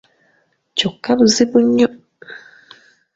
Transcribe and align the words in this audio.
Kyokka 0.77 1.11
buzibu 1.17 1.59
nnyo. 1.67 1.87